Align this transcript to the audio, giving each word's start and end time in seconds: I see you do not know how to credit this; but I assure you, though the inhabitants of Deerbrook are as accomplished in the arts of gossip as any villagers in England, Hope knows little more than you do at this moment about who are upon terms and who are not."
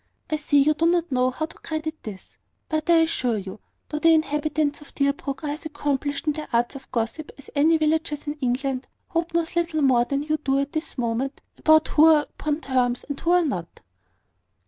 I 0.31 0.35
see 0.37 0.63
you 0.63 0.73
do 0.73 0.87
not 0.87 1.11
know 1.11 1.29
how 1.29 1.45
to 1.45 1.57
credit 1.59 2.01
this; 2.01 2.39
but 2.69 2.89
I 2.89 3.01
assure 3.03 3.37
you, 3.37 3.59
though 3.89 3.99
the 3.99 4.11
inhabitants 4.15 4.81
of 4.81 4.95
Deerbrook 4.95 5.43
are 5.43 5.51
as 5.51 5.67
accomplished 5.67 6.25
in 6.25 6.33
the 6.33 6.47
arts 6.51 6.75
of 6.75 6.91
gossip 6.91 7.31
as 7.37 7.51
any 7.53 7.77
villagers 7.77 8.25
in 8.25 8.33
England, 8.41 8.87
Hope 9.09 9.35
knows 9.35 9.55
little 9.55 9.83
more 9.83 10.05
than 10.05 10.23
you 10.23 10.37
do 10.37 10.57
at 10.57 10.71
this 10.71 10.97
moment 10.97 11.41
about 11.55 11.89
who 11.89 12.05
are 12.05 12.23
upon 12.23 12.61
terms 12.61 13.03
and 13.09 13.19
who 13.19 13.29
are 13.29 13.45
not." 13.45 13.81